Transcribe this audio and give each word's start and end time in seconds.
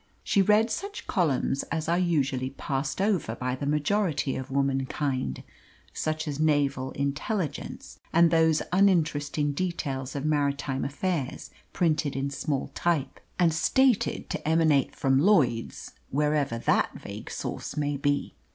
She 0.23 0.41
read 0.41 0.71
such 0.71 1.05
columns 1.05 1.61
as 1.71 1.87
are 1.87 1.99
usually 1.99 2.49
passed 2.49 2.99
over 2.99 3.35
by 3.35 3.53
the 3.53 3.67
majority 3.67 4.35
of 4.35 4.49
womankind 4.49 5.43
such 5.93 6.27
as 6.27 6.39
naval 6.39 6.89
intelligence 6.93 7.99
and 8.11 8.31
those 8.31 8.63
uninteresting 8.71 9.51
details 9.51 10.15
of 10.15 10.25
maritime 10.25 10.83
affairs 10.83 11.51
printed 11.71 12.15
in 12.15 12.31
small 12.31 12.69
type, 12.69 13.19
and 13.37 13.53
stated 13.53 14.27
to 14.31 14.47
emanate 14.47 14.95
from 14.95 15.19
Lloyd's, 15.19 15.91
wherever 16.09 16.57
that 16.57 16.95
vague 16.99 17.29
source 17.29 17.77
may 17.77 17.95
be. 17.95 18.33